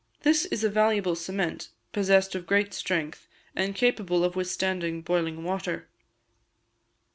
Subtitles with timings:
[0.21, 5.89] This is a valuable cement, possessed of great strength, and capable of withstanding boiling water.